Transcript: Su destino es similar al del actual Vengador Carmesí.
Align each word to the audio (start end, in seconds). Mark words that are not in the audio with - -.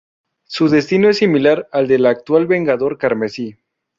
Su 0.45 0.67
destino 0.67 1.09
es 1.09 1.19
similar 1.19 1.67
al 1.71 1.87
del 1.87 2.07
actual 2.07 2.47
Vengador 2.47 2.97
Carmesí. 2.97 3.53